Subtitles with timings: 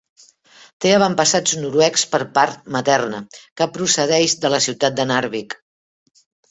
[0.85, 3.23] Té avantpassats noruecs per part materna,
[3.61, 5.61] que procedeix de la ciutat de Narvik.